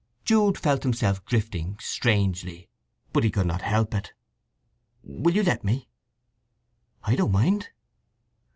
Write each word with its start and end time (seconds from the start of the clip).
Jude 0.25 0.57
felt 0.57 0.81
himself 0.81 1.23
drifting 1.27 1.77
strangely, 1.79 2.67
but 3.13 3.21
could 3.31 3.45
not 3.45 3.61
help 3.61 3.93
it. 3.93 4.13
"Will 5.03 5.35
you 5.35 5.43
let 5.43 5.63
me?" 5.63 5.89
"I 7.03 7.15
don't 7.15 7.31
mind." 7.31 7.69